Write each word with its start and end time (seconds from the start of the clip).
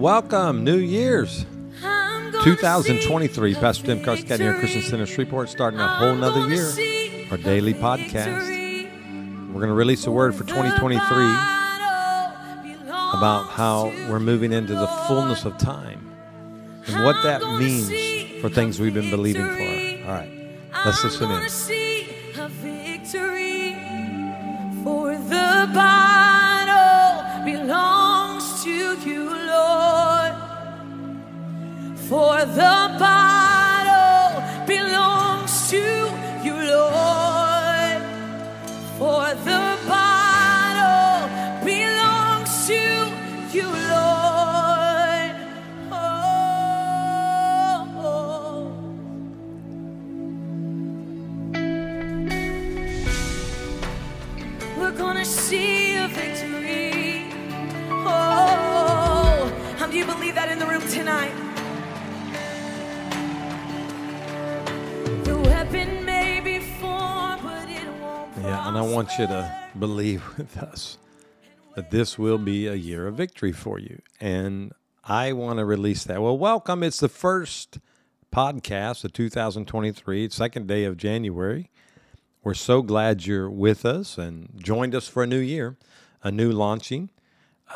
welcome, 0.00 0.64
New 0.64 0.78
Year's 0.78 1.44
2023. 2.42 3.54
Pastor 3.54 3.84
Tim 3.84 4.00
Carscadden 4.00 4.40
here, 4.40 4.58
Christian 4.58 4.80
Center 4.80 5.04
Shreveport, 5.04 5.50
starting 5.50 5.78
a 5.78 5.86
whole 5.86 6.14
nother 6.14 6.48
year, 6.48 7.28
our 7.30 7.36
daily 7.36 7.74
podcast. 7.74 8.48
We're 9.48 9.60
going 9.60 9.68
to 9.68 9.74
release 9.74 10.06
a 10.06 10.10
word 10.10 10.34
for 10.34 10.44
2023 10.44 10.98
about 13.12 13.50
how 13.50 13.92
we're 14.08 14.20
moving 14.20 14.54
into 14.54 14.74
the 14.74 14.86
fullness 15.06 15.44
of 15.44 15.58
time 15.58 16.10
and 16.86 17.04
what 17.04 17.22
that 17.22 17.42
means 17.58 17.90
for 18.40 18.48
things 18.48 18.80
we've 18.80 18.94
been 18.94 19.10
believing 19.10 19.44
for. 19.44 20.08
All 20.08 20.14
right, 20.16 20.30
let's 20.86 21.04
listen 21.04 21.30
in. 21.30 21.42
Won't. 68.00 68.36
Yeah, 68.42 68.68
and 68.68 68.78
I 68.78 68.82
want 68.82 69.10
you 69.18 69.26
to 69.26 69.68
believe 69.78 70.22
with 70.38 70.56
us 70.58 70.98
that 71.74 71.90
this 71.90 72.18
will 72.18 72.38
be 72.38 72.66
a 72.66 72.74
year 72.74 73.06
of 73.06 73.14
victory 73.16 73.52
for 73.52 73.78
you. 73.78 74.00
And 74.20 74.72
I 75.04 75.32
want 75.32 75.58
to 75.58 75.64
release 75.64 76.04
that. 76.04 76.20
Well, 76.20 76.36
welcome. 76.36 76.82
It's 76.82 77.00
the 77.00 77.08
first 77.08 77.78
podcast 78.32 79.04
of 79.04 79.12
2023, 79.12 80.28
second 80.28 80.68
day 80.68 80.84
of 80.84 80.96
January. 80.96 81.70
We're 82.42 82.54
so 82.54 82.82
glad 82.82 83.26
you're 83.26 83.50
with 83.50 83.84
us 83.84 84.16
and 84.16 84.50
joined 84.56 84.94
us 84.94 85.08
for 85.08 85.22
a 85.22 85.26
new 85.26 85.38
year, 85.38 85.76
a 86.22 86.30
new 86.30 86.50
launching 86.50 87.10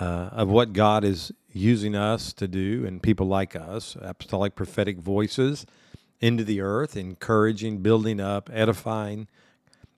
uh, 0.01 0.31
of 0.33 0.49
what 0.49 0.73
God 0.73 1.05
is 1.05 1.33
using 1.53 1.95
us 1.95 2.33
to 2.35 2.49
do 2.49 2.85
and 2.87 3.03
people 3.03 3.27
like 3.27 3.55
us, 3.55 3.97
apostolic 4.01 4.55
prophetic 4.55 4.99
voices 4.99 5.67
into 6.21 6.43
the 6.45 6.61
earth, 6.61 6.97
encouraging, 6.97 7.79
building 7.79 8.21
up, 8.21 8.51
edifying. 8.53 9.29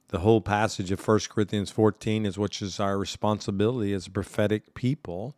The 0.08 0.20
whole 0.20 0.40
passage 0.40 0.90
of 0.90 1.06
1 1.06 1.20
Corinthians 1.30 1.70
14 1.70 2.26
is 2.26 2.38
which 2.38 2.60
is 2.62 2.78
our 2.78 2.98
responsibility 2.98 3.92
as 3.92 4.06
a 4.06 4.10
prophetic 4.10 4.74
people. 4.74 5.34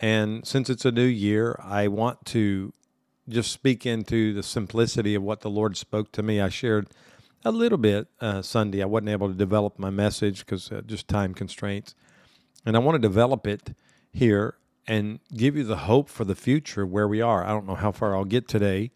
And 0.00 0.46
since 0.46 0.70
it's 0.70 0.84
a 0.84 0.92
new 0.92 1.04
year, 1.04 1.58
I 1.62 1.88
want 1.88 2.24
to 2.26 2.72
just 3.28 3.52
speak 3.52 3.86
into 3.86 4.32
the 4.32 4.42
simplicity 4.42 5.14
of 5.14 5.22
what 5.22 5.40
the 5.40 5.50
Lord 5.50 5.76
spoke 5.76 6.10
to 6.12 6.22
me. 6.22 6.40
I 6.40 6.48
shared 6.48 6.88
a 7.44 7.52
little 7.52 7.78
bit 7.78 8.08
uh, 8.20 8.42
Sunday. 8.42 8.82
I 8.82 8.86
wasn't 8.86 9.10
able 9.10 9.28
to 9.28 9.34
develop 9.34 9.78
my 9.78 9.90
message 9.90 10.40
because 10.40 10.72
uh, 10.72 10.82
just 10.84 11.08
time 11.08 11.34
constraints. 11.34 11.94
And 12.64 12.76
I 12.76 12.80
want 12.80 12.96
to 12.96 12.98
develop 12.98 13.46
it 13.46 13.74
here 14.12 14.56
and 14.86 15.20
give 15.34 15.56
you 15.56 15.64
the 15.64 15.76
hope 15.76 16.08
for 16.08 16.24
the 16.24 16.34
future 16.34 16.86
where 16.86 17.08
we 17.08 17.20
are. 17.20 17.44
I 17.44 17.48
don't 17.48 17.66
know 17.66 17.74
how 17.74 17.92
far 17.92 18.14
I'll 18.14 18.24
get 18.24 18.48
today, 18.48 18.90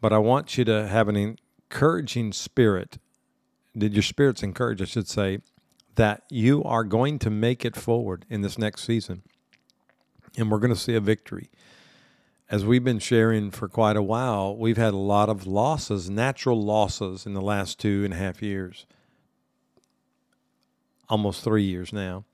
but 0.00 0.12
I 0.12 0.18
want 0.18 0.56
you 0.56 0.64
to 0.64 0.86
have 0.86 1.08
an 1.08 1.16
encouraging 1.16 2.32
spirit. 2.32 2.98
Did 3.76 3.94
your 3.94 4.02
spirit's 4.02 4.42
encouraged, 4.42 4.82
I 4.82 4.86
should 4.86 5.08
say, 5.08 5.40
that 5.96 6.22
you 6.30 6.62
are 6.64 6.84
going 6.84 7.18
to 7.20 7.30
make 7.30 7.64
it 7.64 7.76
forward 7.76 8.24
in 8.30 8.42
this 8.42 8.58
next 8.58 8.84
season. 8.84 9.22
And 10.36 10.50
we're 10.50 10.58
going 10.58 10.74
to 10.74 10.80
see 10.80 10.94
a 10.94 11.00
victory 11.00 11.50
as 12.50 12.64
we've 12.64 12.84
been 12.84 12.98
sharing 12.98 13.50
for 13.50 13.68
quite 13.68 13.96
a 13.96 14.02
while, 14.02 14.56
we've 14.56 14.78
had 14.78 14.94
a 14.94 14.98
lot 14.98 15.28
of 15.28 15.46
losses, 15.46 16.08
natural 16.08 16.60
losses, 16.60 17.26
in 17.26 17.34
the 17.34 17.42
last 17.42 17.78
two 17.78 18.04
and 18.04 18.14
a 18.14 18.16
half 18.16 18.40
years, 18.40 18.86
almost 21.08 21.44
three 21.44 21.64
years 21.64 21.92
now. 21.92 22.24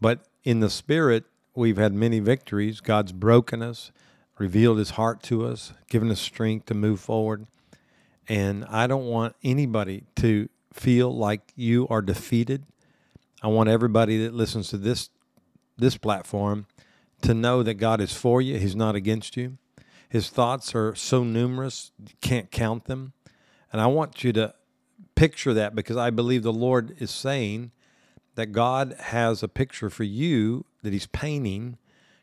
But 0.00 0.26
in 0.44 0.60
the 0.60 0.70
spirit, 0.70 1.24
we've 1.54 1.76
had 1.76 1.92
many 1.92 2.20
victories. 2.20 2.80
God's 2.80 3.12
broken 3.12 3.62
us, 3.62 3.92
revealed 4.38 4.78
his 4.78 4.90
heart 4.90 5.22
to 5.24 5.46
us, 5.46 5.72
given 5.88 6.10
us 6.10 6.20
strength 6.20 6.66
to 6.66 6.74
move 6.74 7.00
forward. 7.00 7.46
And 8.28 8.64
I 8.66 8.86
don't 8.86 9.06
want 9.06 9.36
anybody 9.42 10.04
to 10.16 10.48
feel 10.72 11.14
like 11.14 11.52
you 11.56 11.86
are 11.88 12.00
defeated. 12.02 12.64
I 13.42 13.48
want 13.48 13.68
everybody 13.68 14.24
that 14.24 14.34
listens 14.34 14.68
to 14.70 14.76
this 14.76 15.10
this 15.76 15.96
platform 15.96 16.66
to 17.22 17.32
know 17.32 17.62
that 17.62 17.74
God 17.74 18.00
is 18.00 18.12
for 18.12 18.42
you, 18.42 18.58
He's 18.58 18.76
not 18.76 18.94
against 18.94 19.36
you. 19.36 19.56
His 20.08 20.28
thoughts 20.28 20.74
are 20.74 20.94
so 20.94 21.24
numerous, 21.24 21.92
you 21.98 22.14
can't 22.20 22.50
count 22.50 22.84
them. 22.84 23.12
And 23.72 23.80
I 23.80 23.86
want 23.86 24.24
you 24.24 24.32
to 24.34 24.54
picture 25.14 25.54
that 25.54 25.74
because 25.74 25.96
I 25.96 26.10
believe 26.10 26.42
the 26.42 26.52
Lord 26.52 26.94
is 26.98 27.10
saying 27.10 27.70
that 28.40 28.52
God 28.52 28.96
has 28.98 29.42
a 29.42 29.48
picture 29.48 29.90
for 29.90 30.04
you 30.04 30.64
that 30.82 30.94
He's 30.94 31.06
painting 31.06 31.76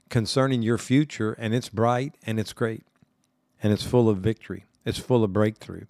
concerning 0.10 0.64
your 0.64 0.80
future, 0.80 1.34
and 1.34 1.54
it's 1.54 1.70
bright 1.70 2.16
and 2.26 2.40
it's 2.40 2.54
great 2.54 2.84
and 3.62 3.72
it's 3.72 3.84
full 3.84 4.10
of 4.10 4.18
victory, 4.18 4.66
it's 4.84 4.98
full 4.98 5.24
of 5.24 5.32
breakthrough. 5.32 5.86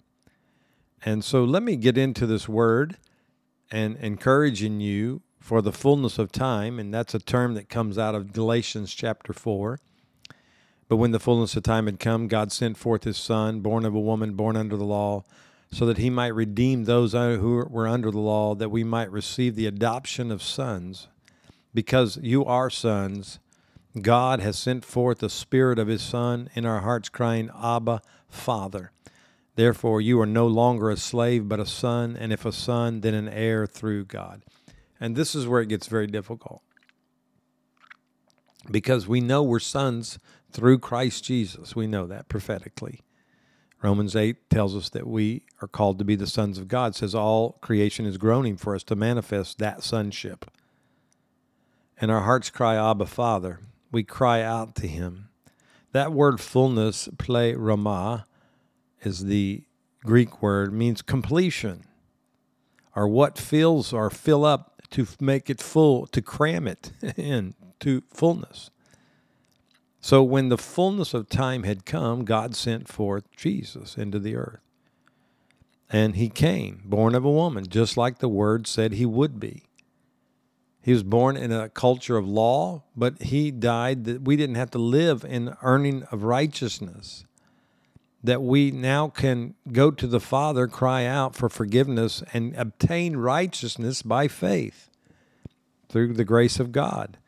And 1.02 1.24
so 1.24 1.44
let 1.44 1.62
me 1.62 1.76
get 1.76 1.96
into 1.96 2.26
this 2.26 2.46
word 2.46 2.98
and 3.70 3.96
encouraging 3.96 4.80
you 4.80 5.22
for 5.40 5.62
the 5.62 5.72
fullness 5.72 6.18
of 6.18 6.30
time, 6.30 6.78
and 6.78 6.92
that's 6.92 7.14
a 7.14 7.18
term 7.18 7.54
that 7.54 7.70
comes 7.70 7.96
out 7.96 8.14
of 8.14 8.34
Galatians 8.34 8.92
chapter 8.92 9.32
4. 9.32 9.78
But 10.88 10.96
when 10.96 11.12
the 11.12 11.20
fullness 11.20 11.56
of 11.56 11.62
time 11.62 11.86
had 11.86 12.00
come, 12.00 12.28
God 12.28 12.52
sent 12.52 12.76
forth 12.76 13.04
his 13.04 13.16
Son, 13.16 13.60
born 13.60 13.86
of 13.86 13.94
a 13.94 14.00
woman, 14.00 14.34
born 14.34 14.56
under 14.56 14.76
the 14.76 14.84
law, 14.84 15.24
so 15.70 15.84
that 15.86 15.98
he 15.98 16.10
might 16.10 16.34
redeem 16.34 16.84
those 16.84 17.12
who 17.12 17.66
were 17.68 17.86
under 17.86 18.10
the 18.10 18.18
law, 18.18 18.54
that 18.54 18.70
we 18.70 18.84
might 18.84 19.10
receive 19.10 19.54
the 19.54 19.66
adoption 19.66 20.30
of 20.30 20.42
sons. 20.42 21.08
Because 21.74 22.18
you 22.22 22.44
are 22.44 22.70
sons, 22.70 23.38
God 24.00 24.40
has 24.40 24.58
sent 24.58 24.84
forth 24.84 25.18
the 25.18 25.28
Spirit 25.28 25.78
of 25.78 25.88
his 25.88 26.02
Son 26.02 26.48
in 26.54 26.64
our 26.64 26.80
hearts, 26.80 27.08
crying, 27.08 27.50
Abba, 27.54 28.00
Father. 28.28 28.92
Therefore, 29.56 30.00
you 30.00 30.20
are 30.20 30.26
no 30.26 30.46
longer 30.46 30.88
a 30.88 30.96
slave, 30.96 31.48
but 31.48 31.58
a 31.58 31.66
son, 31.66 32.16
and 32.16 32.32
if 32.32 32.46
a 32.46 32.52
son, 32.52 33.00
then 33.00 33.12
an 33.12 33.28
heir 33.28 33.66
through 33.66 34.04
God. 34.04 34.44
And 35.00 35.16
this 35.16 35.34
is 35.34 35.48
where 35.48 35.60
it 35.60 35.68
gets 35.68 35.88
very 35.88 36.06
difficult. 36.06 36.62
Because 38.70 39.08
we 39.08 39.20
know 39.20 39.42
we're 39.42 39.58
sons 39.58 40.20
through 40.52 40.78
Christ 40.78 41.24
Jesus. 41.24 41.74
We 41.74 41.88
know 41.88 42.06
that 42.06 42.28
prophetically. 42.28 43.00
Romans 43.82 44.16
8 44.16 44.50
tells 44.50 44.74
us 44.74 44.88
that 44.90 45.06
we 45.06 45.42
are 45.62 45.68
called 45.68 45.98
to 45.98 46.04
be 46.04 46.16
the 46.16 46.26
sons 46.26 46.58
of 46.58 46.66
God. 46.66 46.92
It 46.92 46.96
says 46.96 47.14
all 47.14 47.52
creation 47.60 48.06
is 48.06 48.16
groaning 48.18 48.56
for 48.56 48.74
us 48.74 48.82
to 48.84 48.96
manifest 48.96 49.58
that 49.58 49.84
sonship. 49.84 50.50
And 52.00 52.10
our 52.10 52.22
hearts 52.22 52.50
cry, 52.50 52.76
Abba, 52.76 53.06
Father. 53.06 53.60
We 53.92 54.02
cry 54.02 54.42
out 54.42 54.74
to 54.76 54.88
him. 54.88 55.28
That 55.92 56.12
word 56.12 56.40
fullness, 56.40 57.08
pleroma, 57.18 58.26
is 59.02 59.24
the 59.24 59.64
Greek 60.04 60.42
word, 60.42 60.72
means 60.72 61.02
completion, 61.02 61.84
or 62.94 63.08
what 63.08 63.38
fills 63.38 63.92
or 63.92 64.10
fill 64.10 64.44
up 64.44 64.82
to 64.90 65.06
make 65.20 65.48
it 65.48 65.60
full, 65.60 66.06
to 66.08 66.20
cram 66.20 66.66
it 66.66 66.92
in 67.16 67.54
to 67.80 68.02
fullness. 68.12 68.70
So 70.00 70.22
when 70.22 70.48
the 70.48 70.58
fullness 70.58 71.12
of 71.12 71.28
time 71.28 71.64
had 71.64 71.84
come, 71.84 72.24
God 72.24 72.54
sent 72.54 72.88
forth 72.88 73.24
Jesus 73.36 73.96
into 73.96 74.18
the 74.18 74.36
earth. 74.36 74.60
And 75.90 76.16
he 76.16 76.28
came, 76.28 76.82
born 76.84 77.14
of 77.14 77.24
a 77.24 77.30
woman, 77.30 77.66
just 77.66 77.96
like 77.96 78.18
the 78.18 78.28
word 78.28 78.66
said 78.66 78.92
he 78.92 79.06
would 79.06 79.40
be. 79.40 79.64
He 80.82 80.92
was 80.92 81.02
born 81.02 81.36
in 81.36 81.50
a 81.50 81.68
culture 81.68 82.16
of 82.16 82.28
law, 82.28 82.84
but 82.96 83.22
he 83.22 83.50
died 83.50 84.04
that 84.04 84.22
we 84.22 84.36
didn't 84.36 84.56
have 84.56 84.70
to 84.72 84.78
live 84.78 85.24
in 85.24 85.54
earning 85.62 86.04
of 86.04 86.22
righteousness. 86.22 87.24
That 88.22 88.42
we 88.42 88.70
now 88.70 89.08
can 89.08 89.54
go 89.72 89.90
to 89.90 90.06
the 90.06 90.20
Father, 90.20 90.66
cry 90.66 91.04
out 91.04 91.34
for 91.34 91.48
forgiveness, 91.48 92.22
and 92.32 92.54
obtain 92.56 93.16
righteousness 93.16 94.02
by 94.02 94.28
faith 94.28 94.90
through 95.88 96.14
the 96.14 96.24
grace 96.24 96.58
of 96.60 96.72
God, 96.72 97.18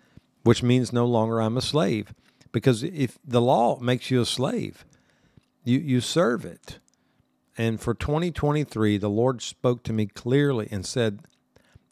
which 0.43 0.63
means 0.63 0.93
no 0.93 1.07
longer 1.07 1.41
I'm 1.41 1.57
a 1.57 1.63
slave. 1.63 2.13
Because 2.53 2.83
if 2.83 3.19
the 3.25 3.41
law 3.41 3.79
makes 3.81 4.11
you 4.11 4.21
a 4.21 4.27
slave, 4.27 4.85
you, 5.65 5.79
you 5.79 6.01
serve 6.01 6.45
it. 6.45 6.79
And 7.57 7.81
for 7.81 7.95
2023, 7.95 8.99
the 8.99 9.09
Lord 9.09 9.43
spoke 9.43 9.83
to 9.85 9.93
me 9.93 10.07
clearly 10.07 10.69
and 10.71 10.87
said, 10.87 11.21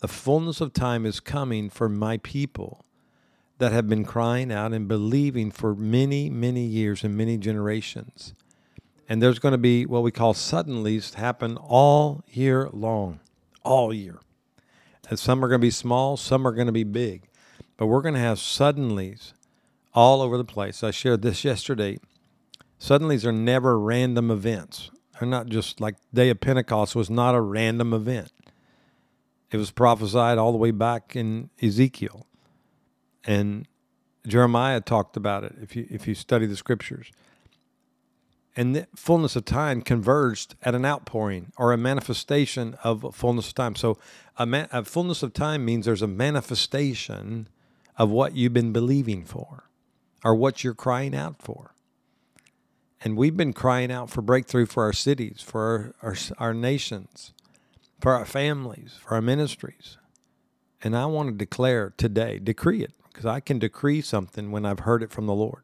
The 0.00 0.08
fullness 0.08 0.60
of 0.60 0.72
time 0.72 1.04
is 1.04 1.20
coming 1.20 1.68
for 1.68 1.88
my 1.88 2.16
people 2.18 2.84
that 3.58 3.72
have 3.72 3.88
been 3.88 4.04
crying 4.04 4.52
out 4.52 4.72
and 4.72 4.88
believing 4.88 5.50
for 5.50 5.74
many, 5.74 6.30
many 6.30 6.64
years 6.64 7.04
and 7.04 7.16
many 7.16 7.36
generations. 7.36 8.34
And 9.08 9.22
there's 9.22 9.38
going 9.38 9.52
to 9.52 9.58
be 9.58 9.84
what 9.86 10.02
we 10.02 10.10
call 10.10 10.34
suddenlies 10.34 11.14
happen 11.14 11.56
all 11.56 12.22
year 12.28 12.68
long, 12.72 13.20
all 13.64 13.92
year. 13.92 14.20
And 15.08 15.18
some 15.18 15.44
are 15.44 15.48
going 15.48 15.60
to 15.60 15.66
be 15.66 15.70
small, 15.70 16.16
some 16.16 16.46
are 16.46 16.52
going 16.52 16.66
to 16.66 16.72
be 16.72 16.84
big. 16.84 17.28
But 17.76 17.86
we're 17.86 18.02
going 18.02 18.14
to 18.14 18.20
have 18.20 18.38
suddenlies 18.38 19.32
all 19.94 20.22
over 20.22 20.36
the 20.36 20.44
place. 20.44 20.82
I 20.82 20.90
shared 20.90 21.22
this 21.22 21.44
yesterday. 21.44 21.98
Suddenly, 22.78 23.16
these 23.16 23.26
are 23.26 23.32
never 23.32 23.78
random 23.78 24.30
events. 24.30 24.90
They're 25.18 25.28
not 25.28 25.48
just 25.48 25.80
like 25.80 25.96
day 26.14 26.30
of 26.30 26.40
Pentecost 26.40 26.94
was 26.94 27.10
not 27.10 27.34
a 27.34 27.40
random 27.40 27.92
event. 27.92 28.30
It 29.50 29.56
was 29.56 29.70
prophesied 29.70 30.38
all 30.38 30.52
the 30.52 30.58
way 30.58 30.70
back 30.70 31.16
in 31.16 31.50
Ezekiel. 31.60 32.26
And 33.24 33.66
Jeremiah 34.26 34.80
talked 34.80 35.16
about 35.16 35.44
it 35.44 35.56
if 35.60 35.74
you 35.74 35.86
if 35.90 36.06
you 36.06 36.14
study 36.14 36.46
the 36.46 36.56
scriptures. 36.56 37.10
And 38.56 38.74
the 38.74 38.88
fullness 38.94 39.36
of 39.36 39.44
time 39.44 39.82
converged 39.82 40.56
at 40.62 40.74
an 40.74 40.84
outpouring 40.84 41.52
or 41.56 41.72
a 41.72 41.78
manifestation 41.78 42.76
of 42.82 43.14
fullness 43.14 43.48
of 43.48 43.54
time. 43.54 43.76
So 43.76 43.98
a, 44.36 44.46
man, 44.46 44.68
a 44.72 44.84
fullness 44.84 45.22
of 45.22 45.32
time 45.32 45.64
means 45.64 45.86
there's 45.86 46.02
a 46.02 46.08
manifestation 46.08 47.48
of 47.96 48.10
what 48.10 48.34
you've 48.34 48.52
been 48.52 48.72
believing 48.72 49.24
for 49.24 49.67
or 50.24 50.34
what 50.34 50.64
you're 50.64 50.74
crying 50.74 51.14
out 51.14 51.40
for. 51.40 51.74
And 53.00 53.16
we've 53.16 53.36
been 53.36 53.52
crying 53.52 53.92
out 53.92 54.10
for 54.10 54.22
breakthrough 54.22 54.66
for 54.66 54.82
our 54.82 54.92
cities, 54.92 55.40
for 55.40 55.94
our, 56.02 56.10
our, 56.10 56.16
our 56.38 56.54
nations, 56.54 57.32
for 58.00 58.14
our 58.14 58.24
families, 58.24 58.98
for 59.00 59.14
our 59.14 59.22
ministries. 59.22 59.98
And 60.82 60.96
I 60.96 61.06
want 61.06 61.28
to 61.28 61.34
declare 61.34 61.92
today, 61.96 62.38
decree 62.38 62.82
it, 62.82 62.92
because 63.12 63.26
I 63.26 63.40
can 63.40 63.58
decree 63.58 64.00
something 64.00 64.50
when 64.50 64.66
I've 64.66 64.80
heard 64.80 65.02
it 65.02 65.10
from 65.10 65.26
the 65.26 65.34
Lord. 65.34 65.62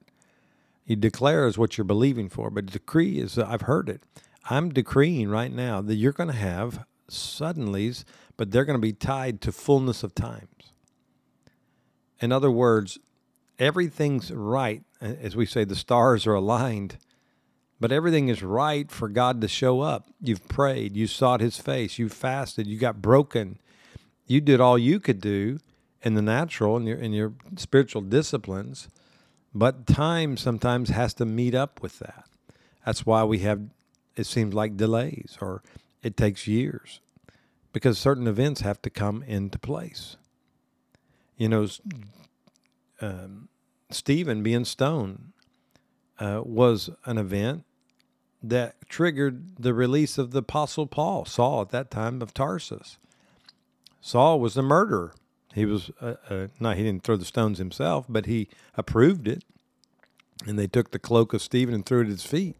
You 0.86 0.96
declare 0.96 1.46
is 1.46 1.56
what 1.58 1.76
you're 1.76 1.84
believing 1.84 2.28
for, 2.28 2.50
but 2.50 2.66
decree 2.66 3.18
is 3.18 3.38
I've 3.38 3.62
heard 3.62 3.88
it. 3.88 4.02
I'm 4.50 4.70
decreeing 4.70 5.28
right 5.30 5.52
now 5.52 5.80
that 5.80 5.94
you're 5.94 6.12
going 6.12 6.30
to 6.30 6.36
have 6.36 6.84
suddenlies, 7.08 8.04
but 8.36 8.50
they're 8.50 8.64
going 8.64 8.78
to 8.78 8.86
be 8.86 8.92
tied 8.92 9.40
to 9.42 9.52
fullness 9.52 10.02
of 10.02 10.14
times. 10.14 10.72
In 12.20 12.32
other 12.32 12.50
words, 12.50 12.98
everything's 13.58 14.30
right. 14.30 14.82
As 15.00 15.36
we 15.36 15.46
say, 15.46 15.64
the 15.64 15.76
stars 15.76 16.26
are 16.26 16.34
aligned, 16.34 16.98
but 17.80 17.92
everything 17.92 18.28
is 18.28 18.42
right 18.42 18.90
for 18.90 19.08
God 19.08 19.40
to 19.40 19.48
show 19.48 19.80
up. 19.80 20.08
You've 20.20 20.48
prayed, 20.48 20.96
you 20.96 21.06
sought 21.06 21.40
his 21.40 21.58
face, 21.58 21.98
you 21.98 22.08
fasted, 22.08 22.66
you 22.66 22.78
got 22.78 23.02
broken. 23.02 23.58
You 24.26 24.40
did 24.40 24.60
all 24.60 24.78
you 24.78 25.00
could 25.00 25.20
do 25.20 25.58
in 26.02 26.14
the 26.14 26.22
natural 26.22 26.76
and 26.76 26.86
your 26.86 26.98
in 26.98 27.12
your 27.12 27.34
spiritual 27.56 28.02
disciplines, 28.02 28.88
but 29.54 29.86
time 29.86 30.36
sometimes 30.36 30.88
has 30.90 31.14
to 31.14 31.26
meet 31.26 31.54
up 31.54 31.82
with 31.82 31.98
that. 31.98 32.24
That's 32.86 33.04
why 33.04 33.24
we 33.24 33.40
have 33.40 33.62
it 34.16 34.24
seems 34.24 34.54
like 34.54 34.76
delays 34.76 35.36
or 35.40 35.62
it 36.02 36.16
takes 36.16 36.46
years 36.46 37.00
because 37.72 37.98
certain 37.98 38.26
events 38.26 38.60
have 38.60 38.80
to 38.82 38.90
come 38.90 39.22
into 39.24 39.58
place. 39.58 40.16
You 41.36 41.48
know, 41.48 41.66
um, 43.00 43.48
Stephen 43.90 44.42
being 44.42 44.64
stoned 44.64 45.32
uh, 46.18 46.40
was 46.44 46.90
an 47.04 47.18
event 47.18 47.64
that 48.42 48.76
triggered 48.88 49.56
the 49.58 49.72
release 49.72 50.18
of 50.18 50.32
the 50.32 50.40
Apostle 50.40 50.86
Paul, 50.86 51.24
Saul 51.24 51.62
at 51.62 51.70
that 51.70 51.90
time 51.90 52.20
of 52.20 52.34
Tarsus. 52.34 52.98
Saul 54.00 54.38
was 54.38 54.54
the 54.54 54.62
murderer. 54.62 55.14
He 55.54 55.64
was 55.64 55.90
uh, 56.00 56.14
uh, 56.28 56.46
not. 56.60 56.76
He 56.76 56.82
didn't 56.82 57.04
throw 57.04 57.16
the 57.16 57.24
stones 57.24 57.58
himself, 57.58 58.04
but 58.08 58.26
he 58.26 58.48
approved 58.76 59.26
it. 59.28 59.44
And 60.46 60.58
they 60.58 60.66
took 60.66 60.90
the 60.90 60.98
cloak 60.98 61.32
of 61.32 61.40
Stephen 61.40 61.74
and 61.74 61.86
threw 61.86 62.00
it 62.00 62.04
at 62.04 62.10
his 62.10 62.26
feet. 62.26 62.56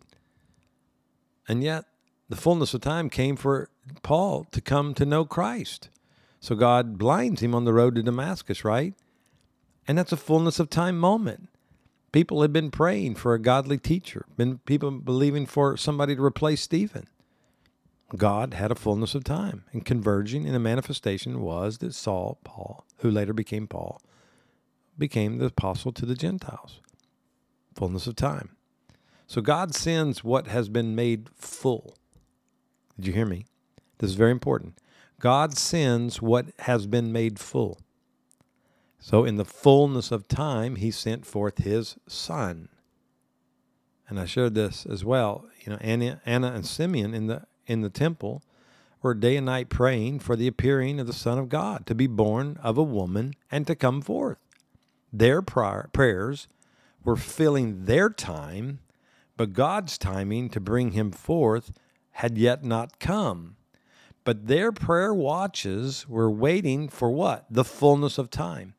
And 1.46 1.62
yet, 1.62 1.84
the 2.28 2.36
fullness 2.36 2.72
of 2.72 2.80
time 2.80 3.10
came 3.10 3.36
for 3.36 3.68
Paul 4.02 4.46
to 4.52 4.60
come 4.60 4.94
to 4.94 5.04
know 5.04 5.24
Christ. 5.24 5.90
So 6.40 6.54
God 6.54 6.96
blinds 6.96 7.42
him 7.42 7.54
on 7.54 7.64
the 7.64 7.74
road 7.74 7.96
to 7.96 8.02
Damascus, 8.02 8.64
right? 8.64 8.94
And 9.86 9.98
that's 9.98 10.12
a 10.12 10.16
fullness 10.16 10.58
of 10.58 10.70
time 10.70 10.98
moment. 10.98 11.48
People 12.12 12.42
had 12.42 12.52
been 12.52 12.70
praying 12.70 13.16
for 13.16 13.34
a 13.34 13.40
godly 13.40 13.76
teacher, 13.76 14.24
been 14.36 14.58
people 14.58 14.90
believing 14.92 15.46
for 15.46 15.76
somebody 15.76 16.14
to 16.14 16.24
replace 16.24 16.62
Stephen. 16.62 17.08
God 18.16 18.54
had 18.54 18.70
a 18.70 18.76
fullness 18.76 19.14
of 19.14 19.24
time, 19.24 19.64
and 19.72 19.84
converging 19.84 20.46
in 20.46 20.54
a 20.54 20.60
manifestation 20.60 21.40
was 21.40 21.78
that 21.78 21.94
Saul, 21.94 22.38
Paul, 22.44 22.84
who 22.98 23.10
later 23.10 23.32
became 23.32 23.66
Paul, 23.66 24.00
became 24.96 25.38
the 25.38 25.46
apostle 25.46 25.90
to 25.92 26.06
the 26.06 26.14
Gentiles. 26.14 26.80
Fullness 27.74 28.06
of 28.06 28.14
time. 28.14 28.50
So 29.26 29.40
God 29.40 29.74
sends 29.74 30.22
what 30.22 30.46
has 30.46 30.68
been 30.68 30.94
made 30.94 31.28
full. 31.34 31.96
Did 32.96 33.08
you 33.08 33.12
hear 33.12 33.26
me? 33.26 33.46
This 33.98 34.10
is 34.10 34.16
very 34.16 34.30
important. 34.30 34.78
God 35.18 35.56
sends 35.56 36.22
what 36.22 36.46
has 36.60 36.86
been 36.86 37.10
made 37.10 37.38
full. 37.38 37.80
So, 39.06 39.26
in 39.26 39.36
the 39.36 39.44
fullness 39.44 40.10
of 40.10 40.28
time, 40.28 40.76
he 40.76 40.90
sent 40.90 41.26
forth 41.26 41.58
his 41.58 41.98
son. 42.08 42.70
And 44.08 44.18
I 44.18 44.24
shared 44.24 44.54
this 44.54 44.86
as 44.86 45.04
well. 45.04 45.44
You 45.60 45.72
know, 45.72 45.78
Anna, 45.82 46.22
Anna 46.24 46.52
and 46.52 46.64
Simeon 46.64 47.12
in 47.12 47.26
the 47.26 47.42
in 47.66 47.82
the 47.82 47.90
temple 47.90 48.42
were 49.02 49.12
day 49.12 49.36
and 49.36 49.44
night 49.44 49.68
praying 49.68 50.20
for 50.20 50.36
the 50.36 50.46
appearing 50.46 50.98
of 50.98 51.06
the 51.06 51.12
Son 51.12 51.38
of 51.38 51.50
God 51.50 51.84
to 51.84 51.94
be 51.94 52.06
born 52.06 52.58
of 52.62 52.78
a 52.78 52.82
woman 52.82 53.34
and 53.50 53.66
to 53.66 53.74
come 53.74 54.00
forth. 54.00 54.38
Their 55.12 55.42
prior, 55.42 55.90
prayers 55.92 56.48
were 57.04 57.14
filling 57.14 57.84
their 57.84 58.08
time, 58.08 58.78
but 59.36 59.52
God's 59.52 59.98
timing 59.98 60.48
to 60.48 60.60
bring 60.60 60.92
him 60.92 61.10
forth 61.10 61.78
had 62.12 62.38
yet 62.38 62.64
not 62.64 62.98
come. 63.00 63.56
But 64.24 64.46
their 64.46 64.72
prayer 64.72 65.12
watches 65.12 66.08
were 66.08 66.30
waiting 66.30 66.88
for 66.88 67.10
what? 67.10 67.44
The 67.50 67.64
fullness 67.64 68.16
of 68.16 68.30
time. 68.30 68.72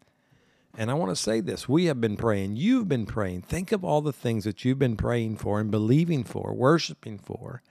And 0.78 0.92
I 0.92 0.94
want 0.94 1.12
to 1.12 1.16
say 1.16 1.40
this 1.40 1.70
we 1.70 1.86
have 1.86 2.02
been 2.02 2.18
praying, 2.18 2.58
you've 2.58 2.88
been 2.88 3.06
praying. 3.06 3.44
Think 3.44 3.72
of 3.72 3.84
all 3.84 4.02
the 4.02 4.14
things 4.14 4.44
that 4.44 4.66
you've 4.66 4.80
been 4.80 4.98
praying 4.98 5.38
for 5.38 5.60
and 5.60 5.72
believing 5.72 6.24
for, 6.24 6.54
worshiping 6.54 7.18
for. 7.18 7.62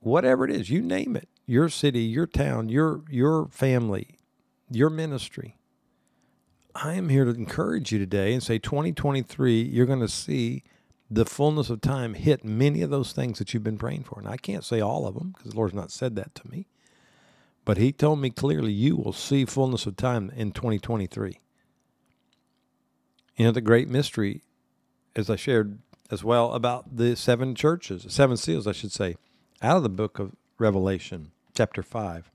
Whatever 0.00 0.44
it 0.44 0.52
is, 0.52 0.70
you 0.70 0.80
name 0.80 1.16
it 1.16 1.28
your 1.48 1.70
city, 1.70 2.02
your 2.02 2.26
town, 2.26 2.68
your, 2.68 3.02
your 3.08 3.48
family, 3.48 4.18
your 4.70 4.90
ministry. 4.90 5.56
I 6.74 6.92
am 6.94 7.08
here 7.08 7.24
to 7.24 7.30
encourage 7.30 7.90
you 7.90 7.98
today 7.98 8.34
and 8.34 8.42
say 8.42 8.58
2023, 8.58 9.62
you're 9.62 9.86
going 9.86 10.00
to 10.00 10.08
see 10.08 10.62
the 11.10 11.24
fullness 11.24 11.70
of 11.70 11.80
time 11.80 12.12
hit 12.12 12.44
many 12.44 12.82
of 12.82 12.90
those 12.90 13.12
things 13.12 13.38
that 13.38 13.54
you've 13.54 13.64
been 13.64 13.78
praying 13.78 14.04
for. 14.04 14.18
And 14.18 14.28
I 14.28 14.36
can't 14.36 14.62
say 14.62 14.80
all 14.80 15.06
of 15.06 15.14
them 15.14 15.32
because 15.34 15.52
the 15.52 15.56
Lord's 15.56 15.74
not 15.74 15.90
said 15.90 16.16
that 16.16 16.34
to 16.36 16.48
me. 16.48 16.66
But 17.68 17.76
he 17.76 17.92
told 17.92 18.18
me 18.18 18.30
clearly, 18.30 18.72
you 18.72 18.96
will 18.96 19.12
see 19.12 19.44
fullness 19.44 19.84
of 19.84 19.94
time 19.94 20.32
in 20.34 20.52
2023. 20.52 21.38
You 23.36 23.44
know, 23.44 23.52
the 23.52 23.60
great 23.60 23.90
mystery, 23.90 24.42
as 25.14 25.28
I 25.28 25.36
shared 25.36 25.78
as 26.10 26.24
well, 26.24 26.54
about 26.54 26.96
the 26.96 27.14
seven 27.14 27.54
churches, 27.54 28.06
seven 28.08 28.38
seals, 28.38 28.66
I 28.66 28.72
should 28.72 28.90
say, 28.90 29.16
out 29.60 29.76
of 29.76 29.82
the 29.82 29.90
book 29.90 30.18
of 30.18 30.34
Revelation, 30.56 31.30
chapter 31.54 31.82
5. 31.82 32.30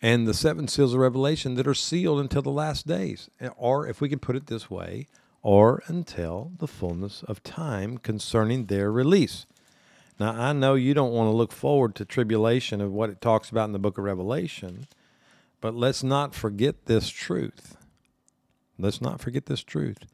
And 0.00 0.28
the 0.28 0.32
seven 0.32 0.68
seals 0.68 0.94
of 0.94 1.00
Revelation 1.00 1.56
that 1.56 1.66
are 1.66 1.74
sealed 1.74 2.20
until 2.20 2.42
the 2.42 2.50
last 2.50 2.86
days, 2.86 3.28
or 3.56 3.88
if 3.88 4.00
we 4.00 4.08
could 4.08 4.22
put 4.22 4.36
it 4.36 4.46
this 4.46 4.70
way, 4.70 5.08
or 5.42 5.82
until 5.88 6.52
the 6.58 6.68
fullness 6.68 7.24
of 7.24 7.42
time 7.42 7.98
concerning 7.98 8.66
their 8.66 8.92
release. 8.92 9.46
Now, 10.20 10.38
I 10.38 10.52
know 10.52 10.74
you 10.74 10.92
don't 10.92 11.14
want 11.14 11.28
to 11.28 11.36
look 11.36 11.50
forward 11.50 11.94
to 11.94 12.04
tribulation 12.04 12.82
of 12.82 12.92
what 12.92 13.08
it 13.08 13.22
talks 13.22 13.48
about 13.48 13.64
in 13.64 13.72
the 13.72 13.78
book 13.78 13.96
of 13.96 14.04
Revelation, 14.04 14.86
but 15.62 15.74
let's 15.74 16.02
not 16.02 16.34
forget 16.34 16.84
this 16.84 17.08
truth. 17.08 17.78
Let's 18.78 19.00
not 19.00 19.18
forget 19.20 19.46
this 19.46 19.62
truth 19.62 20.04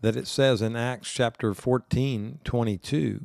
that 0.00 0.16
it 0.16 0.26
says 0.26 0.62
in 0.62 0.74
Acts 0.74 1.10
chapter 1.12 1.54
14, 1.54 2.40
22, 2.42 3.20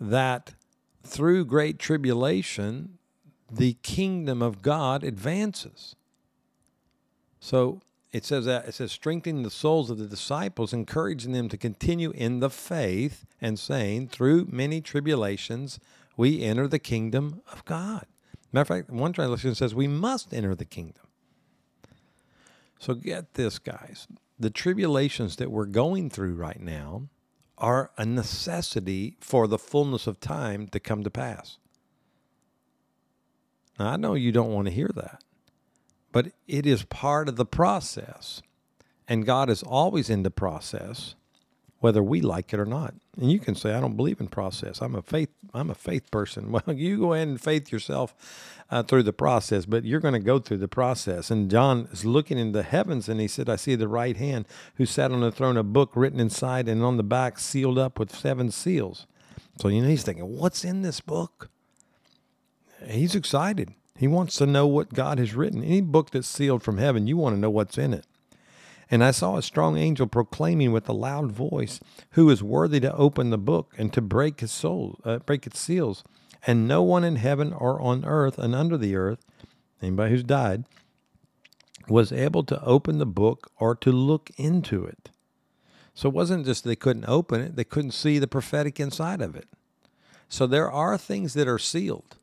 that 0.00 0.54
through 1.02 1.44
great 1.44 1.78
tribulation, 1.78 2.96
the 3.50 3.74
kingdom 3.82 4.40
of 4.40 4.62
God 4.62 5.04
advances. 5.04 5.96
So 7.40 7.80
it 8.12 8.24
says 8.24 8.44
that 8.46 8.66
it 8.66 8.74
says 8.74 8.90
strengthening 8.90 9.42
the 9.42 9.50
souls 9.50 9.90
of 9.90 9.98
the 9.98 10.06
disciples, 10.06 10.72
encouraging 10.72 11.32
them 11.32 11.48
to 11.48 11.56
continue 11.56 12.10
in 12.10 12.40
the 12.40 12.50
faith, 12.50 13.24
and 13.40 13.58
saying, 13.58 14.08
through 14.08 14.48
many 14.50 14.80
tribulations, 14.80 15.78
we 16.16 16.42
enter 16.42 16.66
the 16.66 16.78
kingdom 16.78 17.40
of 17.52 17.64
God. 17.64 18.06
Matter 18.52 18.62
of 18.62 18.68
fact, 18.68 18.90
one 18.90 19.12
translation 19.12 19.54
says 19.54 19.74
we 19.74 19.86
must 19.86 20.34
enter 20.34 20.54
the 20.54 20.64
kingdom. 20.64 21.04
So 22.78 22.94
get 22.94 23.34
this, 23.34 23.58
guys. 23.58 24.08
The 24.38 24.50
tribulations 24.50 25.36
that 25.36 25.50
we're 25.50 25.66
going 25.66 26.10
through 26.10 26.34
right 26.34 26.60
now 26.60 27.08
are 27.58 27.90
a 27.96 28.06
necessity 28.06 29.16
for 29.20 29.46
the 29.46 29.58
fullness 29.58 30.06
of 30.06 30.18
time 30.18 30.66
to 30.68 30.80
come 30.80 31.04
to 31.04 31.10
pass. 31.10 31.58
Now, 33.78 33.90
I 33.90 33.96
know 33.96 34.14
you 34.14 34.32
don't 34.32 34.52
want 34.52 34.66
to 34.66 34.74
hear 34.74 34.90
that. 34.94 35.22
But 36.12 36.32
it 36.48 36.66
is 36.66 36.84
part 36.84 37.28
of 37.28 37.36
the 37.36 37.44
process. 37.44 38.42
And 39.08 39.26
God 39.26 39.50
is 39.50 39.62
always 39.62 40.08
in 40.08 40.22
the 40.22 40.30
process, 40.30 41.14
whether 41.80 42.02
we 42.02 42.20
like 42.20 42.52
it 42.52 42.60
or 42.60 42.64
not. 42.64 42.94
And 43.16 43.30
you 43.30 43.40
can 43.40 43.54
say, 43.54 43.74
I 43.74 43.80
don't 43.80 43.96
believe 43.96 44.20
in 44.20 44.28
process. 44.28 44.80
I'm 44.80 44.94
a 44.94 45.02
faith 45.02 45.30
I'm 45.52 45.70
a 45.70 45.74
faith 45.74 46.10
person. 46.10 46.52
Well, 46.66 46.76
you 46.76 46.98
go 46.98 47.12
ahead 47.14 47.28
and 47.28 47.40
faith 47.40 47.72
yourself 47.72 48.14
uh, 48.70 48.82
through 48.82 49.02
the 49.02 49.12
process, 49.12 49.66
but 49.66 49.84
you're 49.84 50.00
going 50.00 50.14
to 50.14 50.20
go 50.20 50.38
through 50.38 50.58
the 50.58 50.68
process. 50.68 51.30
And 51.30 51.50
John 51.50 51.88
is 51.90 52.04
looking 52.04 52.38
in 52.38 52.52
the 52.52 52.62
heavens 52.62 53.08
and 53.08 53.20
he 53.20 53.26
said, 53.26 53.48
I 53.48 53.56
see 53.56 53.74
the 53.74 53.88
right 53.88 54.16
hand 54.16 54.46
who 54.76 54.86
sat 54.86 55.10
on 55.10 55.20
the 55.20 55.32
throne, 55.32 55.56
a 55.56 55.62
book 55.62 55.90
written 55.94 56.20
inside 56.20 56.68
and 56.68 56.82
on 56.82 56.96
the 56.96 57.02
back 57.02 57.38
sealed 57.38 57.78
up 57.78 57.98
with 57.98 58.14
seven 58.14 58.50
seals. 58.50 59.06
So, 59.60 59.68
you 59.68 59.82
know, 59.82 59.88
he's 59.88 60.04
thinking, 60.04 60.38
what's 60.38 60.64
in 60.64 60.82
this 60.82 61.00
book? 61.00 61.50
He's 62.86 63.14
excited. 63.14 63.74
He 64.00 64.08
wants 64.08 64.36
to 64.36 64.46
know 64.46 64.66
what 64.66 64.94
God 64.94 65.18
has 65.18 65.34
written. 65.34 65.62
Any 65.62 65.82
book 65.82 66.08
that's 66.08 66.26
sealed 66.26 66.62
from 66.62 66.78
heaven, 66.78 67.06
you 67.06 67.18
want 67.18 67.36
to 67.36 67.38
know 67.38 67.50
what's 67.50 67.76
in 67.76 67.92
it. 67.92 68.06
And 68.90 69.04
I 69.04 69.10
saw 69.10 69.36
a 69.36 69.42
strong 69.42 69.76
angel 69.76 70.06
proclaiming 70.06 70.72
with 70.72 70.88
a 70.88 70.94
loud 70.94 71.32
voice, 71.32 71.80
"Who 72.12 72.30
is 72.30 72.42
worthy 72.42 72.80
to 72.80 72.96
open 72.96 73.28
the 73.28 73.36
book 73.36 73.74
and 73.76 73.92
to 73.92 74.00
break 74.00 74.42
its 74.42 74.54
soul, 74.54 74.98
uh, 75.04 75.18
break 75.18 75.46
its 75.46 75.60
seals?" 75.60 76.02
And 76.46 76.66
no 76.66 76.82
one 76.82 77.04
in 77.04 77.16
heaven 77.16 77.52
or 77.52 77.78
on 77.78 78.06
earth 78.06 78.38
and 78.38 78.54
under 78.54 78.78
the 78.78 78.96
earth, 78.96 79.22
anybody 79.82 80.12
who's 80.12 80.24
died, 80.24 80.64
was 81.86 82.10
able 82.10 82.44
to 82.44 82.64
open 82.64 82.96
the 82.96 83.04
book 83.04 83.52
or 83.58 83.74
to 83.74 83.92
look 83.92 84.30
into 84.38 84.82
it. 84.82 85.10
So 85.92 86.08
it 86.08 86.14
wasn't 86.14 86.46
just 86.46 86.64
they 86.64 86.74
couldn't 86.74 87.04
open 87.06 87.42
it; 87.42 87.54
they 87.54 87.64
couldn't 87.64 87.90
see 87.90 88.18
the 88.18 88.26
prophetic 88.26 88.80
inside 88.80 89.20
of 89.20 89.36
it. 89.36 89.48
So 90.30 90.46
there 90.46 90.70
are 90.70 90.96
things 90.96 91.34
that 91.34 91.46
are 91.46 91.58
sealed. 91.58 92.16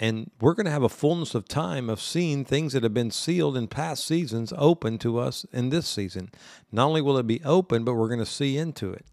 And 0.00 0.30
we're 0.40 0.54
going 0.54 0.66
to 0.66 0.72
have 0.72 0.84
a 0.84 0.88
fullness 0.88 1.34
of 1.34 1.48
time 1.48 1.90
of 1.90 2.00
seeing 2.00 2.44
things 2.44 2.72
that 2.72 2.84
have 2.84 2.94
been 2.94 3.10
sealed 3.10 3.56
in 3.56 3.66
past 3.66 4.06
seasons 4.06 4.52
open 4.56 4.98
to 4.98 5.18
us 5.18 5.44
in 5.52 5.70
this 5.70 5.88
season. 5.88 6.30
Not 6.70 6.86
only 6.86 7.02
will 7.02 7.18
it 7.18 7.26
be 7.26 7.40
open, 7.44 7.84
but 7.84 7.94
we're 7.94 8.08
going 8.08 8.20
to 8.20 8.26
see 8.26 8.56
into 8.56 8.92
it. 8.92 9.04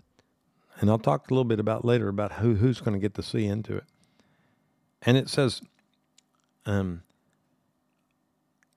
And 0.80 0.90
I'll 0.90 1.00
talk 1.00 1.30
a 1.30 1.34
little 1.34 1.46
bit 1.46 1.60
about 1.60 1.86
later 1.86 2.08
about 2.08 2.34
who, 2.34 2.56
who's 2.56 2.82
going 2.82 2.94
to 2.94 3.00
get 3.00 3.16
to 3.16 3.24
see 3.24 3.46
into 3.46 3.76
it. 3.76 3.86
And 5.02 5.18
it 5.18 5.30
says, 5.30 5.62
um, 6.66 7.02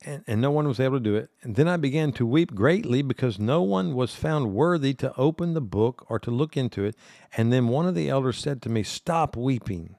and, 0.04 0.22
and 0.26 0.40
no 0.40 0.50
one 0.50 0.68
was 0.68 0.78
able 0.78 0.96
to 0.96 1.02
do 1.02 1.16
it. 1.16 1.30
And 1.42 1.56
then 1.56 1.66
I 1.66 1.76
began 1.76 2.12
to 2.12 2.26
weep 2.26 2.54
greatly 2.54 3.02
because 3.02 3.38
no 3.38 3.62
one 3.62 3.94
was 3.94 4.14
found 4.14 4.54
worthy 4.54 4.94
to 4.94 5.14
open 5.16 5.54
the 5.54 5.60
book 5.60 6.06
or 6.08 6.18
to 6.20 6.30
look 6.30 6.56
into 6.56 6.84
it. 6.84 6.94
And 7.36 7.52
then 7.52 7.68
one 7.68 7.86
of 7.86 7.94
the 7.94 8.08
elders 8.08 8.38
said 8.38 8.62
to 8.62 8.68
me, 8.68 8.82
Stop 8.82 9.36
weeping. 9.36 9.96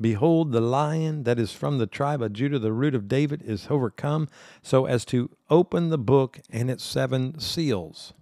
Behold, 0.00 0.52
the 0.52 0.60
lion 0.60 1.24
that 1.24 1.38
is 1.38 1.52
from 1.52 1.78
the 1.78 1.86
tribe 1.86 2.22
of 2.22 2.32
Judah, 2.32 2.58
the 2.58 2.72
root 2.72 2.94
of 2.94 3.08
David, 3.08 3.42
is 3.42 3.66
overcome, 3.68 4.28
so 4.62 4.86
as 4.86 5.04
to 5.06 5.30
open 5.50 5.90
the 5.90 5.98
book 5.98 6.38
and 6.50 6.70
its 6.70 6.84
seven 6.84 7.40
seals. 7.40 8.12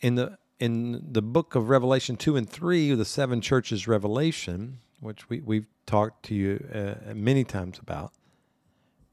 In 0.00 0.14
the 0.14 0.38
in 0.58 1.02
the 1.12 1.22
book 1.22 1.54
of 1.54 1.70
Revelation 1.70 2.16
two 2.16 2.36
and 2.36 2.48
three, 2.48 2.94
the 2.94 3.04
seven 3.04 3.40
churches 3.40 3.88
revelation, 3.88 4.78
which 5.00 5.28
we 5.28 5.40
we've 5.40 5.66
talked 5.86 6.24
to 6.26 6.34
you 6.34 6.66
uh, 6.72 7.14
many 7.14 7.42
times 7.42 7.78
about. 7.78 8.12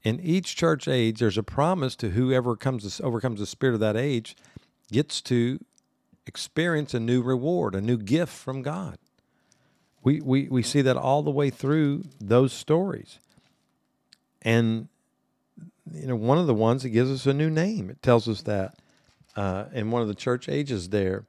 In 0.04 0.20
each 0.20 0.54
church 0.54 0.86
age, 0.86 1.18
there's 1.18 1.38
a 1.38 1.42
promise 1.42 1.96
to 1.96 2.10
whoever 2.10 2.54
comes 2.54 3.00
overcomes 3.00 3.40
the 3.40 3.46
spirit 3.46 3.74
of 3.74 3.80
that 3.80 3.96
age, 3.96 4.36
gets 4.92 5.20
to 5.22 5.58
experience 6.26 6.94
a 6.94 7.00
new 7.00 7.20
reward, 7.20 7.74
a 7.74 7.80
new 7.80 7.96
gift 7.96 8.32
from 8.32 8.62
God. 8.62 8.98
We, 10.02 10.20
we, 10.20 10.48
we 10.48 10.62
see 10.62 10.82
that 10.82 10.96
all 10.96 11.22
the 11.22 11.30
way 11.30 11.50
through 11.50 12.04
those 12.20 12.52
stories. 12.52 13.18
And, 14.42 14.88
you 15.92 16.06
know, 16.06 16.16
one 16.16 16.38
of 16.38 16.46
the 16.46 16.54
ones 16.54 16.82
that 16.82 16.90
gives 16.90 17.10
us 17.10 17.26
a 17.26 17.34
new 17.34 17.50
name, 17.50 17.90
it 17.90 18.02
tells 18.02 18.28
us 18.28 18.42
that 18.42 18.78
uh, 19.36 19.66
in 19.72 19.90
one 19.90 20.02
of 20.02 20.08
the 20.08 20.14
church 20.14 20.48
ages 20.48 20.90
there, 20.90 21.24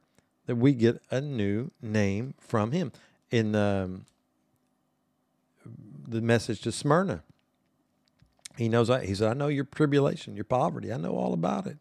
that 0.45 0.55
we 0.55 0.73
get 0.73 1.01
a 1.11 1.21
new 1.21 1.71
name 1.81 2.33
from 2.39 2.71
him. 2.71 2.91
In 3.31 3.53
um, 3.55 4.05
the 6.07 6.21
message 6.21 6.61
to 6.61 6.71
Smyrna, 6.71 7.21
he 8.57 8.67
knows, 8.67 8.89
he 9.03 9.13
said, 9.13 9.29
I 9.29 9.33
know 9.33 9.47
your 9.47 9.65
tribulation, 9.65 10.35
your 10.35 10.45
poverty. 10.45 10.91
I 10.91 10.97
know 10.97 11.15
all 11.15 11.33
about 11.33 11.67
it. 11.67 11.77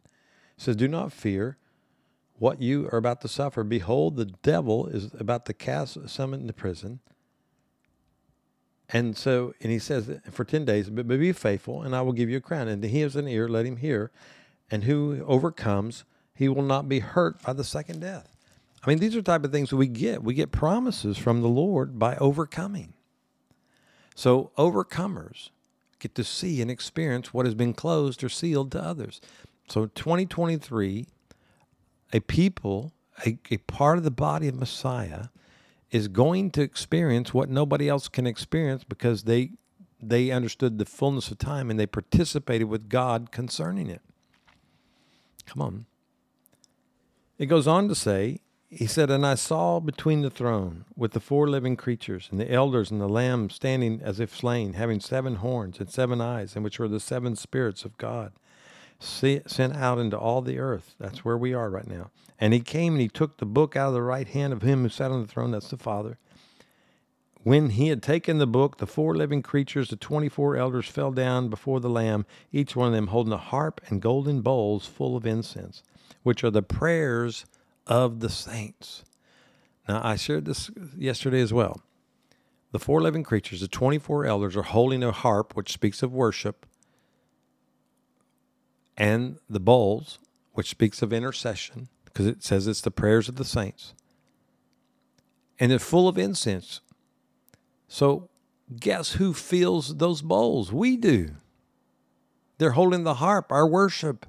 He 0.57 0.63
says, 0.63 0.77
Do 0.77 0.87
not 0.87 1.13
fear 1.13 1.57
what 2.39 2.63
you 2.63 2.89
are 2.93 2.99
about 2.99 3.21
to 3.23 3.29
suffer. 3.29 3.65
Behold, 3.65 4.17
the 4.17 4.27
devil 4.27 4.87
is 4.87 5.11
about 5.19 5.47
to 5.47 5.53
cast 5.53 6.09
some 6.09 6.33
into 6.33 6.53
prison. 6.53 7.01
And 8.91 9.17
so, 9.17 9.55
and 9.61 9.71
he 9.71 9.79
says, 9.79 10.11
for 10.31 10.45
10 10.45 10.65
days, 10.65 10.89
but 10.89 11.07
be 11.07 11.33
faithful, 11.33 11.83
and 11.83 11.95
I 11.95 12.01
will 12.01 12.13
give 12.13 12.31
you 12.31 12.39
a 12.39 12.41
crown. 12.41 12.69
And 12.69 12.83
he 12.83 13.01
has 13.01 13.17
an 13.17 13.29
ear, 13.29 13.49
let 13.49 13.67
him 13.67 13.77
hear. 13.77 14.11
And 14.71 14.85
who 14.85 15.25
overcomes, 15.27 16.05
he 16.35 16.49
will 16.49 16.63
not 16.63 16.89
be 16.89 17.01
hurt 17.01 17.43
by 17.43 17.53
the 17.53 17.65
second 17.65 18.01
death. 18.01 18.35
I 18.83 18.89
mean, 18.89 18.99
these 18.99 19.15
are 19.15 19.21
the 19.21 19.31
type 19.31 19.45
of 19.45 19.53
things 19.53 19.71
that 19.71 19.77
we 19.77 19.89
get. 19.89 20.23
We 20.23 20.35
get 20.35 20.53
promises 20.53 21.19
from 21.19 21.43
the 21.43 21.49
Lord 21.49 21.99
by 21.99 22.17
overcoming. 22.17 22.95
So, 24.15 24.53
overcomers 24.57 25.51
get 25.99 26.15
to 26.15 26.25
see 26.25 26.63
and 26.63 26.71
experience 26.71 27.35
what 27.35 27.45
has 27.45 27.55
been 27.55 27.75
closed 27.75 28.23
or 28.23 28.29
sealed 28.29 28.73
to 28.73 28.83
others. 28.83 29.21
So, 29.69 29.87
2023 29.87 31.07
a 32.13 32.21
people, 32.21 32.93
a, 33.27 33.39
a 33.51 33.59
part 33.59 33.99
of 33.99 34.05
the 34.05 34.11
body 34.11 34.49
of 34.49 34.55
Messiah, 34.55 35.27
is 35.91 36.09
going 36.09 36.51
to 36.53 36.63
experience 36.63 37.33
what 37.33 37.49
nobody 37.49 37.89
else 37.89 38.09
can 38.09 38.27
experience 38.27 38.85
because 38.85 39.25
they 39.25 39.53
they 40.01 40.31
understood 40.31 40.79
the 40.79 40.85
fullness 40.85 41.29
of 41.31 41.39
time 41.39 41.71
and 41.71 41.81
they 41.81 41.87
participated 41.87 42.69
with 42.69 42.89
God 42.89 43.33
concerning 43.33 43.91
it. 43.91 44.01
Come 45.45 45.61
on. 45.61 45.87
It 47.37 47.47
goes 47.47 47.67
on 47.67 47.89
to 47.89 47.97
say, 47.97 48.39
he 48.71 48.87
said, 48.87 49.11
And 49.11 49.27
I 49.27 49.35
saw 49.35 49.81
between 49.81 50.23
the 50.23 50.31
throne 50.31 50.85
with 50.95 51.13
the 51.13 51.21
four 51.21 51.49
living 51.49 51.75
creatures 51.75 52.29
and 52.31 52.39
the 52.39 52.53
elders 52.53 52.93
and 52.93 53.01
the 53.01 53.09
Lamb 53.09 53.51
standing 53.51 54.01
as 54.01 54.21
if 54.21 54.37
slain, 54.37 54.75
having 54.75 55.01
seven 55.01 55.37
horns 55.37 55.81
and 55.81 55.91
seven 55.91 56.21
eyes, 56.21 56.55
and 56.55 56.63
which 56.63 56.79
were 56.79 56.87
the 56.87 57.01
seven 57.01 57.35
spirits 57.35 57.85
of 57.85 57.97
God 57.99 58.33
sent 58.99 59.77
out 59.77 59.99
into 59.99 60.19
all 60.19 60.43
the 60.43 60.59
earth. 60.59 60.95
That's 60.99 61.25
where 61.25 61.39
we 61.39 61.55
are 61.55 61.71
right 61.71 61.87
now. 61.87 62.11
And 62.39 62.53
he 62.53 62.61
came 62.61 62.95
and 62.95 63.01
he 63.01 63.09
took 63.09 63.39
the 63.39 63.47
book 63.47 63.77
out 63.77 63.89
of 63.89 63.95
the 63.95 64.03
right 64.03 64.27
hand 64.27 64.53
of 64.53 64.63
him 64.63 64.83
who 64.83 64.89
sat 64.89 65.11
on 65.11 65.23
the 65.23 65.29
throne. 65.29 65.51
That's 65.51 65.71
the 65.71 65.77
Father. 65.77 66.19
When 67.45 67.71
he 67.71 67.89
had 67.89 68.03
taken 68.03 68.39
the 68.39 68.47
book, 68.47 68.79
the 68.79 68.87
four 68.87 69.15
living 69.15 69.43
creatures, 69.43 69.89
the 69.89 69.97
24 69.97 70.57
elders, 70.57 70.89
fell 70.89 71.13
down 71.13 71.49
before 71.49 71.81
the 71.81 71.89
Lamb, 71.89 72.27
each 72.53 72.75
one 72.75 72.89
of 72.89 72.95
them 72.95 73.07
holding 73.09 73.33
a 73.33 73.39
harp 73.39 73.81
and 73.89 74.03
golden 74.03 74.43
bowls 74.43 74.87
full 74.87 75.17
of 75.17 75.25
incense, 75.25 75.83
which 76.23 76.43
are 76.43 76.51
the 76.51 76.63
prayers 76.63 77.47
of 77.87 78.21
the 78.21 78.29
saints. 78.29 79.05
Now, 79.89 80.01
I 80.05 80.17
shared 80.17 80.45
this 80.45 80.71
yesterday 80.97 81.41
as 81.41 81.53
well. 81.53 81.81
The 82.73 82.79
four 82.79 83.01
living 83.01 83.23
creatures, 83.23 83.61
the 83.61 83.69
24 83.69 84.27
elders, 84.27 84.57
are 84.57 84.63
holding 84.63 85.03
a 85.03 85.13
harp, 85.13 85.57
which 85.57 85.73
speaks 85.73 86.03
of 86.03 86.13
worship, 86.13 86.67
and 88.99 89.39
the 89.49 89.61
bowls, 89.61 90.19
which 90.53 90.69
speaks 90.69 91.01
of 91.01 91.13
intercession, 91.13 91.89
because 92.05 92.27
it 92.27 92.43
says 92.43 92.67
it's 92.67 92.81
the 92.81 92.91
prayers 92.91 93.29
of 93.29 93.37
the 93.37 93.45
saints. 93.45 93.95
And 95.61 95.73
it's 95.73 95.85
full 95.85 96.09
of 96.09 96.19
incense. 96.19 96.81
So, 97.87 98.29
guess 98.79 99.13
who 99.13 99.33
fills 99.33 99.97
those 99.97 100.21
bowls? 100.21 100.73
We 100.73 100.97
do. 100.97 101.31
They're 102.59 102.73
holding 102.73 103.05
the 103.05 103.15
harp, 103.15 103.53
our 103.53 103.67
worship. 103.67 104.27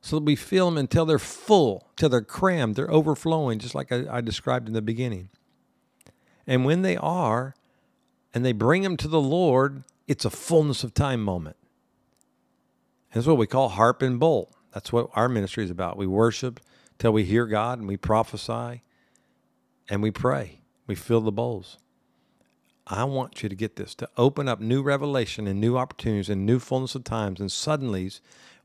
So 0.00 0.18
we 0.18 0.36
fill 0.36 0.66
them 0.66 0.78
until 0.78 1.04
they're 1.04 1.18
full, 1.18 1.88
till 1.96 2.08
they're 2.08 2.22
crammed, 2.22 2.76
they're 2.76 2.90
overflowing, 2.90 3.58
just 3.58 3.74
like 3.74 3.92
I, 3.92 4.04
I 4.10 4.20
described 4.20 4.68
in 4.68 4.74
the 4.74 4.82
beginning. 4.82 5.28
And 6.46 6.64
when 6.64 6.82
they 6.82 6.96
are, 6.96 7.54
and 8.32 8.44
they 8.44 8.52
bring 8.52 8.82
them 8.82 8.96
to 8.98 9.08
the 9.08 9.20
Lord, 9.20 9.82
it's 10.06 10.24
a 10.24 10.30
fullness 10.30 10.84
of 10.84 10.94
time 10.94 11.22
moment. 11.22 11.56
That's 13.12 13.26
what 13.26 13.38
we 13.38 13.46
call 13.46 13.70
harp 13.70 14.02
and 14.02 14.18
bowl. 14.20 14.52
That's 14.72 14.92
what 14.92 15.08
our 15.14 15.28
ministry 15.28 15.64
is 15.64 15.70
about. 15.70 15.96
We 15.96 16.06
worship 16.06 16.60
till 16.98 17.12
we 17.12 17.24
hear 17.24 17.46
God 17.46 17.78
and 17.78 17.88
we 17.88 17.96
prophesy 17.96 18.82
and 19.88 20.02
we 20.02 20.10
pray. 20.10 20.60
We 20.86 20.94
fill 20.94 21.20
the 21.20 21.32
bowls. 21.32 21.78
I 22.86 23.04
want 23.04 23.42
you 23.42 23.48
to 23.48 23.54
get 23.54 23.76
this 23.76 23.94
to 23.96 24.08
open 24.16 24.48
up 24.48 24.60
new 24.60 24.82
revelation 24.82 25.46
and 25.46 25.60
new 25.60 25.76
opportunities 25.76 26.28
and 26.28 26.46
new 26.46 26.58
fullness 26.58 26.94
of 26.94 27.04
times 27.04 27.40
and 27.40 27.50
suddenlies. 27.50 28.20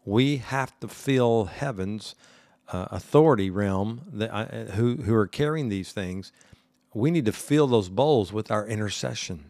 We 0.05 0.38
have 0.38 0.79
to 0.81 0.88
fill 0.88 1.45
heaven's 1.45 2.13
uh, 2.71 2.88
authority 2.91 3.50
realm 3.50 4.01
that 4.13 4.31
uh, 4.31 4.71
who 4.74 4.98
who 4.98 5.15
are 5.15 5.27
carrying 5.27 5.69
these 5.69 5.91
things. 5.91 6.31
We 6.93 7.10
need 7.10 7.25
to 7.25 7.31
fill 7.31 7.67
those 7.67 7.89
bowls 7.89 8.33
with 8.33 8.51
our 8.51 8.67
intercession 8.67 9.45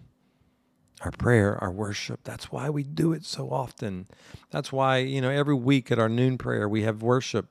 our 1.04 1.12
prayer, 1.12 1.58
our 1.62 1.72
worship. 1.72 2.22
That's 2.24 2.52
why 2.52 2.70
we 2.70 2.84
do 2.84 3.14
it 3.14 3.26
so 3.26 3.50
often. 3.52 4.08
That's 4.52 4.72
why, 4.72 4.98
you 4.98 5.22
know, 5.22 5.30
every 5.30 5.56
week 5.56 5.92
at 5.92 6.00
our 6.00 6.10
noon 6.10 6.38
prayer, 6.38 6.70
we 6.70 6.84
have 6.84 7.02
worship 7.02 7.48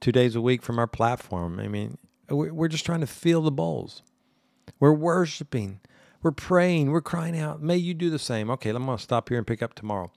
two 0.00 0.12
days 0.12 0.34
a 0.34 0.40
week 0.40 0.62
from 0.62 0.78
our 0.78 0.86
platform. 0.86 1.58
I 1.58 1.68
mean, 1.68 1.98
we're 2.28 2.68
just 2.68 2.86
trying 2.86 3.00
to 3.00 3.06
fill 3.06 3.42
the 3.42 3.50
bowls. 3.50 4.02
We're 4.78 4.92
worshiping. 4.92 5.80
We're 6.22 6.32
praying, 6.32 6.90
we're 6.90 7.00
crying 7.00 7.38
out. 7.38 7.62
May 7.62 7.76
you 7.76 7.94
do 7.94 8.10
the 8.10 8.18
same. 8.18 8.50
Okay, 8.50 8.70
I'm 8.70 8.84
going 8.84 8.98
to 8.98 9.02
stop 9.02 9.28
here 9.28 9.38
and 9.38 9.46
pick 9.46 9.62
up 9.62 9.74
tomorrow. 9.74 10.10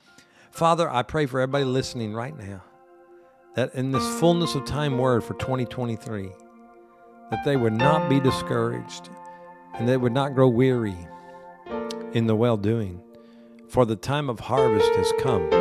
Father, 0.50 0.90
I 0.90 1.04
pray 1.04 1.26
for 1.28 1.40
everybody 1.40 1.64
listening 1.64 2.14
right 2.14 2.38
now 2.38 2.64
that 3.56 3.74
in 3.76 3.92
this 3.92 4.08
fullness 4.20 4.56
of 4.56 4.66
time 4.66 4.98
word 4.98 5.24
for 5.24 5.34
2023, 5.36 6.30
that 7.30 7.46
they 7.46 7.56
would 7.56 7.74
not 7.74 8.10
be 8.10 8.20
discouraged 8.20 9.10
and 9.76 9.88
they 9.88 9.98
would 9.98 10.12
not 10.12 10.34
grow 10.34 10.48
weary 10.48 10.98
in 12.14 12.28
the 12.28 12.36
well 12.36 12.58
doing. 12.58 13.02
For 13.68 13.86
the 13.86 13.96
time 13.96 14.30
of 14.30 14.40
harvest 14.40 14.94
has 14.96 15.14
come. 15.20 15.52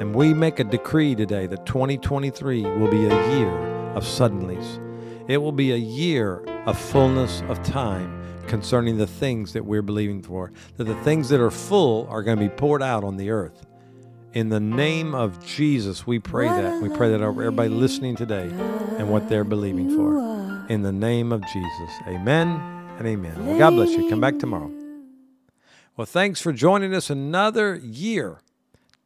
And 0.00 0.14
we 0.14 0.32
make 0.34 0.58
a 0.58 0.64
decree 0.64 1.14
today 1.14 1.46
that 1.46 1.66
2023 1.66 2.62
will 2.62 2.90
be 2.90 3.06
a 3.06 3.36
year 3.36 3.50
of 3.94 4.04
suddenlies. 4.04 4.80
It 5.28 5.38
will 5.38 5.52
be 5.52 5.72
a 5.72 5.76
year 5.76 6.44
of 6.66 6.78
fullness 6.78 7.42
of 7.48 7.62
time 7.62 8.20
concerning 8.46 8.98
the 8.98 9.06
things 9.06 9.52
that 9.52 9.64
we're 9.64 9.82
believing 9.82 10.22
for. 10.22 10.52
That 10.76 10.84
the 10.84 10.96
things 11.02 11.28
that 11.28 11.40
are 11.40 11.50
full 11.50 12.06
are 12.08 12.22
going 12.22 12.38
to 12.38 12.42
be 12.42 12.48
poured 12.48 12.82
out 12.82 13.04
on 13.04 13.16
the 13.16 13.30
earth. 13.30 13.66
In 14.32 14.48
the 14.48 14.60
name 14.60 15.14
of 15.14 15.44
Jesus, 15.44 16.06
we 16.06 16.18
pray 16.18 16.48
that. 16.48 16.82
We 16.82 16.88
pray 16.88 17.10
that 17.10 17.20
over 17.20 17.42
everybody 17.42 17.68
listening 17.68 18.16
today 18.16 18.48
and 18.98 19.10
what 19.10 19.28
they're 19.28 19.44
believing 19.44 19.94
for. 19.94 20.66
In 20.68 20.82
the 20.82 20.92
name 20.92 21.32
of 21.32 21.42
Jesus. 21.42 21.90
Amen 22.06 22.48
and 22.98 23.06
amen. 23.06 23.46
Well, 23.46 23.58
God 23.58 23.70
bless 23.70 23.90
you. 23.90 24.08
Come 24.08 24.20
back 24.20 24.38
tomorrow. 24.38 24.81
Well, 25.94 26.06
thanks 26.06 26.40
for 26.40 26.54
joining 26.54 26.94
us 26.94 27.10
another 27.10 27.74
year. 27.76 28.40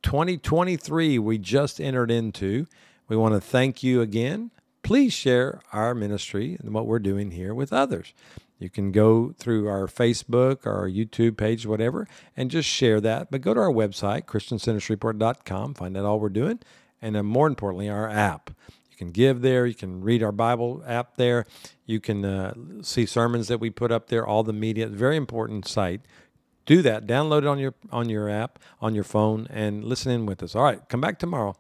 2023 0.04 1.18
we 1.18 1.36
just 1.36 1.80
entered 1.80 2.12
into. 2.12 2.68
We 3.08 3.16
want 3.16 3.34
to 3.34 3.40
thank 3.40 3.82
you 3.82 4.00
again. 4.00 4.52
Please 4.84 5.12
share 5.12 5.62
our 5.72 5.96
ministry 5.96 6.56
and 6.60 6.72
what 6.72 6.86
we're 6.86 7.00
doing 7.00 7.32
here 7.32 7.52
with 7.52 7.72
others. 7.72 8.14
You 8.60 8.70
can 8.70 8.92
go 8.92 9.34
through 9.36 9.66
our 9.66 9.88
Facebook 9.88 10.64
our 10.64 10.88
YouTube 10.88 11.36
page, 11.36 11.66
whatever, 11.66 12.06
and 12.36 12.52
just 12.52 12.68
share 12.68 13.00
that. 13.00 13.32
But 13.32 13.40
go 13.40 13.52
to 13.52 13.58
our 13.58 13.72
website, 13.72 14.26
ChristianCenterShreveport.com, 14.26 15.74
find 15.74 15.96
out 15.96 16.04
all 16.04 16.20
we're 16.20 16.28
doing, 16.28 16.60
and 17.02 17.16
then 17.16 17.26
more 17.26 17.48
importantly, 17.48 17.88
our 17.88 18.08
app. 18.08 18.50
You 18.92 18.96
can 18.96 19.10
give 19.10 19.42
there. 19.42 19.66
You 19.66 19.74
can 19.74 20.02
read 20.02 20.22
our 20.22 20.30
Bible 20.30 20.84
app 20.86 21.16
there. 21.16 21.46
You 21.84 21.98
can 21.98 22.24
uh, 22.24 22.54
see 22.82 23.06
sermons 23.06 23.48
that 23.48 23.58
we 23.58 23.70
put 23.70 23.90
up 23.90 24.06
there, 24.06 24.24
all 24.24 24.44
the 24.44 24.52
media. 24.52 24.86
Very 24.86 25.16
important 25.16 25.66
site. 25.66 26.02
Do 26.66 26.82
that. 26.82 27.06
Download 27.06 27.38
it 27.38 27.46
on 27.46 27.58
your 27.58 27.74
on 27.90 28.08
your 28.08 28.28
app 28.28 28.58
on 28.80 28.94
your 28.94 29.04
phone 29.04 29.46
and 29.50 29.84
listen 29.84 30.12
in 30.12 30.26
with 30.26 30.42
us. 30.42 30.54
All 30.54 30.64
right, 30.64 30.86
come 30.88 31.00
back 31.00 31.18
tomorrow. 31.18 31.56